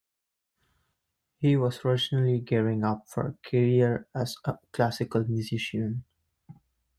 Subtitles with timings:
[1.37, 6.05] He was originally gearing up for a career as a classical musician.